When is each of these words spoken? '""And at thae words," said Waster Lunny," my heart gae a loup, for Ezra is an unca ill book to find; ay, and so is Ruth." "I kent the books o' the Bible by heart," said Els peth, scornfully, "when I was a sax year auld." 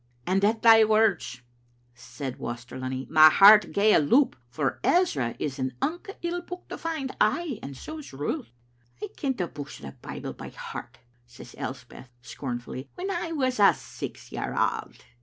'""And 0.25 0.43
at 0.43 0.63
thae 0.63 0.83
words," 0.83 1.43
said 1.93 2.39
Waster 2.39 2.75
Lunny," 2.75 3.05
my 3.11 3.29
heart 3.29 3.71
gae 3.71 3.93
a 3.93 3.99
loup, 3.99 4.35
for 4.49 4.79
Ezra 4.83 5.35
is 5.37 5.59
an 5.59 5.75
unca 5.79 6.15
ill 6.23 6.41
book 6.41 6.67
to 6.69 6.77
find; 6.79 7.15
ay, 7.21 7.59
and 7.61 7.77
so 7.77 7.99
is 7.99 8.11
Ruth." 8.11 8.49
"I 8.99 9.09
kent 9.15 9.37
the 9.37 9.45
books 9.47 9.79
o' 9.79 9.85
the 9.85 9.91
Bible 9.91 10.33
by 10.33 10.49
heart," 10.49 10.97
said 11.27 11.53
Els 11.55 11.83
peth, 11.83 12.09
scornfully, 12.23 12.89
"when 12.95 13.11
I 13.11 13.31
was 13.31 13.59
a 13.59 13.75
sax 13.75 14.31
year 14.31 14.55
auld." 14.55 15.05